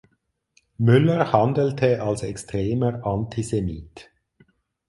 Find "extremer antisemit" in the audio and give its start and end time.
2.23-4.09